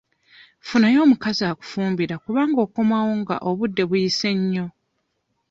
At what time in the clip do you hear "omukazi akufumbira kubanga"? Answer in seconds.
1.05-2.57